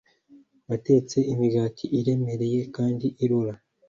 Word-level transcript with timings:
watetse 0.69 1.17
imigati 1.33 1.85
iremereye 1.99 2.59
kandi 2.75 3.07
irura. 3.23 3.53